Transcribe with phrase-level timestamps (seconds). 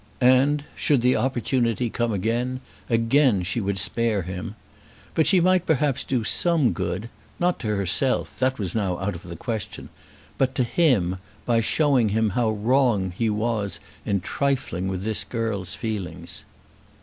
[0.19, 2.59] And should the opportunity come again,
[2.89, 4.55] again she would spare him.
[5.13, 7.07] But she might perhaps do some good,
[7.39, 9.89] not to herself, that was now out of the question,
[10.39, 15.75] but to him, by showing him how wrong he was in trifling with this girl's
[15.75, 16.45] feelings.